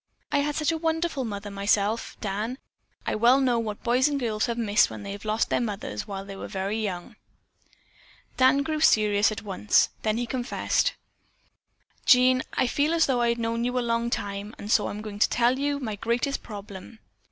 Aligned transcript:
I 0.31 0.39
had 0.39 0.55
such 0.55 0.71
a 0.71 0.79
wonderful 0.79 1.23
mother 1.25 1.51
myself, 1.51 2.17
Dan, 2.21 2.57
I 3.05 3.13
well 3.13 3.39
know 3.39 3.59
what 3.59 3.83
girls 3.83 4.07
and 4.07 4.19
boys 4.19 4.47
have 4.47 4.57
missed 4.57 4.89
when 4.89 5.03
they 5.03 5.15
lost 5.19 5.51
their 5.51 5.61
mothers 5.61 6.07
while 6.07 6.25
they 6.25 6.35
were 6.35 6.47
very 6.47 6.79
young." 6.81 7.17
Dan 8.35 8.63
grew 8.63 8.79
serious 8.79 9.31
at 9.31 9.43
once. 9.43 9.89
Then 10.01 10.17
he 10.17 10.25
confessed: 10.25 10.93
"Jean, 12.07 12.41
I 12.53 12.65
feel 12.65 12.95
as 12.95 13.05
though 13.05 13.21
I 13.21 13.29
had 13.29 13.37
known 13.37 13.63
you 13.63 13.73
for 13.73 13.77
a 13.77 13.81
long 13.83 14.09
time, 14.09 14.55
and 14.57 14.71
so 14.71 14.87
I 14.87 14.89
am 14.89 15.01
going 15.01 15.19
to 15.19 15.29
tell 15.29 15.59
you 15.59 15.79
my 15.79 15.97
greatest 15.97 16.41
problem. 16.41 16.97